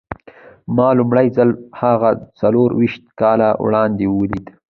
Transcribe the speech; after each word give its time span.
ما 0.75 0.87
لومړی 0.97 1.27
ځل 1.35 1.49
هغه 1.81 2.09
څلور 2.39 2.69
ويشت 2.79 3.03
کاله 3.21 3.49
وړاندې 3.63 4.05
وليد. 4.09 4.45